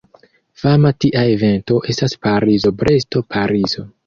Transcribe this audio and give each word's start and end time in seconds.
Fama 0.61 0.91
tia 1.05 1.25
evento 1.33 1.77
estas 1.95 2.17
Parizo-Bresto-Parizo. 2.27 3.89